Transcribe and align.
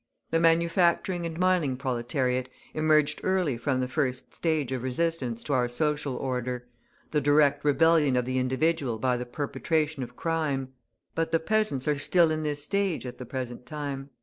The 0.31 0.39
manufacturing 0.39 1.27
and 1.27 1.37
mining 1.37 1.77
proletariat 1.77 2.49
emerged 2.73 3.21
early 3.23 3.55
from 3.55 3.79
the 3.81 3.87
first 3.87 4.33
stage 4.33 4.71
of 4.71 4.81
resistance 4.81 5.43
to 5.43 5.53
our 5.53 5.67
social 5.67 6.15
order, 6.15 6.67
the 7.11 7.21
direct 7.21 7.63
rebellion 7.63 8.15
of 8.15 8.25
the 8.25 8.39
individual 8.39 8.97
by 8.97 9.15
the 9.15 9.27
perpetration 9.27 10.01
of 10.01 10.15
crime; 10.15 10.73
but 11.13 11.31
the 11.31 11.39
peasants 11.39 11.87
are 11.87 11.99
still 11.99 12.31
in 12.31 12.41
this 12.41 12.63
stage 12.63 13.05
at 13.05 13.19
the 13.19 13.27
present 13.27 13.67
time. 13.67 14.09